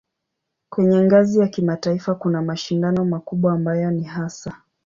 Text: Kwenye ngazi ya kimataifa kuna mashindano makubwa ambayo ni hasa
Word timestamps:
Kwenye 0.69 1.01
ngazi 1.01 1.39
ya 1.39 1.47
kimataifa 1.47 2.15
kuna 2.15 2.41
mashindano 2.41 3.05
makubwa 3.05 3.53
ambayo 3.53 3.91
ni 3.91 4.03
hasa 4.03 4.57